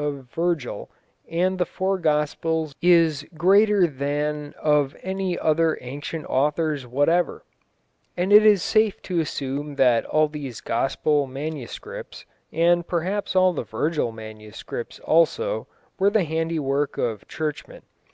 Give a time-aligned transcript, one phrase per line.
[0.00, 0.88] of Virgil
[1.28, 7.42] and the four Gospels is greater than of any other ancient authors whatever,"
[8.16, 11.80] and it is safe to assume that all these Gospel MSS.,
[12.52, 15.00] and perhaps all the Virgil MSS.
[15.02, 15.66] also,
[15.98, 17.82] were the handiwork of churchmen.